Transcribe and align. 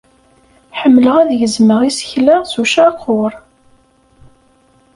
Ḥemmleɣ 0.79 1.15
ad 1.19 1.29
gezmeɣ 1.41 1.79
isekla 1.89 2.35
s 2.51 2.53
ucaqur. 2.61 3.31